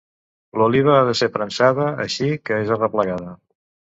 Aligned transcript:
L'oliva 0.59 0.95
ha 1.01 1.03
de 1.09 1.13
ser 1.19 1.27
premsada 1.35 1.85
així 2.05 2.31
que 2.49 2.59
és 2.65 2.75
arreplegada. 2.79 3.37